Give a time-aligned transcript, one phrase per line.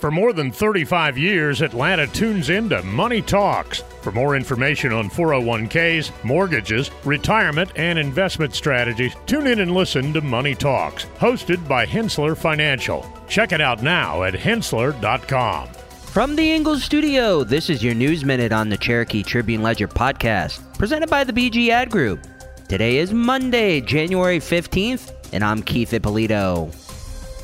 [0.00, 3.82] For more than 35 years, Atlanta tunes into Money Talks.
[4.00, 10.22] For more information on 401ks, mortgages, retirement, and investment strategies, tune in and listen to
[10.22, 13.06] Money Talks, hosted by Henssler Financial.
[13.28, 15.68] Check it out now at henssler.com.
[15.68, 20.62] From the Ingles studio, this is your News Minute on the Cherokee Tribune Ledger podcast,
[20.78, 22.26] presented by the BG Ad Group.
[22.68, 26.70] Today is Monday, January 15th, and I'm Keith Ippolito.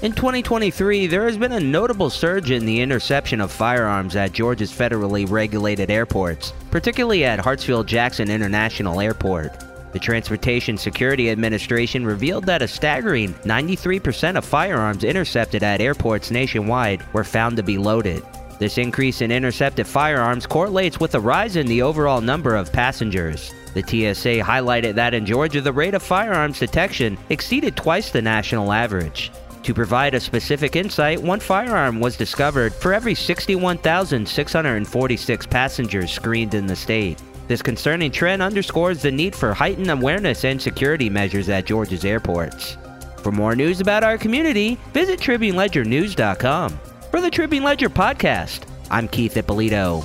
[0.03, 4.71] In 2023, there has been a notable surge in the interception of firearms at Georgia's
[4.71, 9.59] federally regulated airports, particularly at Hartsfield Jackson International Airport.
[9.95, 17.03] The Transportation Security Administration revealed that a staggering 93% of firearms intercepted at airports nationwide
[17.15, 18.23] were found to be loaded.
[18.59, 23.54] This increase in intercepted firearms correlates with a rise in the overall number of passengers.
[23.73, 28.73] The TSA highlighted that in Georgia, the rate of firearms detection exceeded twice the national
[28.73, 29.31] average.
[29.66, 36.69] To provide a specific insight, one firearm was discovered for every 61,646 passengers screened in
[36.69, 37.20] the state.
[37.48, 42.77] This concerning trend underscores the need for heightened awareness and security measures at Georgia's airports.
[43.17, 46.78] For more news about our community, visit TribuneLedgerNews.com.
[47.11, 50.05] For the Tribune Ledger podcast, I'm Keith Ippolito.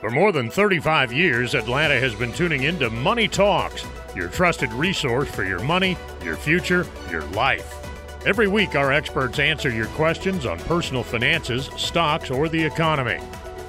[0.00, 5.30] For more than 35 years, Atlanta has been tuning into Money Talks, your trusted resource
[5.30, 7.78] for your money, your future, your life.
[8.24, 13.18] Every week, our experts answer your questions on personal finances, stocks, or the economy.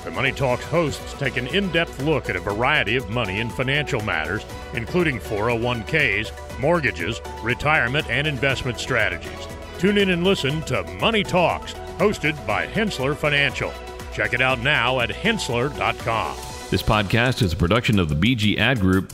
[0.03, 3.51] The Money Talks hosts take an in depth look at a variety of money and
[3.51, 9.47] financial matters, including 401ks, mortgages, retirement, and investment strategies.
[9.79, 13.73] Tune in and listen to Money Talks, hosted by Henssler Financial.
[14.13, 16.35] Check it out now at henssler.com.
[16.69, 19.13] This podcast is a production of the BG Ad Group,